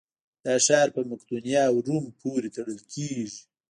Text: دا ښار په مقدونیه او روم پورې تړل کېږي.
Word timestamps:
دا 0.45 0.53
ښار 0.65 0.87
په 0.95 1.01
مقدونیه 1.11 1.61
او 1.69 1.75
روم 1.87 2.05
پورې 2.21 2.47
تړل 2.55 2.79
کېږي. 2.93 3.41